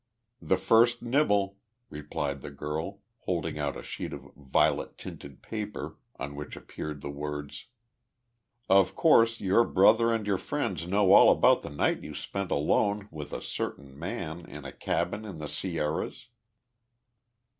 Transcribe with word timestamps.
"The 0.41 0.57
first 0.57 1.03
nibble," 1.03 1.59
replied 1.91 2.41
the 2.41 2.49
girl, 2.49 3.01
holding 3.25 3.59
out 3.59 3.77
a 3.77 3.83
sheet 3.83 4.13
of 4.13 4.31
violet 4.35 4.97
tinted 4.97 5.43
paper, 5.43 5.97
on 6.17 6.33
which 6.35 6.55
appeared 6.55 7.01
the 7.01 7.11
words: 7.11 7.67
Of 8.67 8.95
course 8.95 9.39
your 9.39 9.63
brother 9.63 10.11
and 10.11 10.25
your 10.25 10.39
friends 10.39 10.87
know 10.87 11.11
all 11.13 11.29
about 11.29 11.61
the 11.61 11.69
night 11.69 12.03
you 12.03 12.15
spent 12.15 12.49
alone 12.49 13.09
with 13.11 13.31
a 13.31 13.43
certain 13.43 13.95
man 13.99 14.47
in 14.47 14.65
a 14.65 14.71
cabin 14.71 15.23
in 15.23 15.37
the 15.37 15.47
Sierras? 15.47 16.29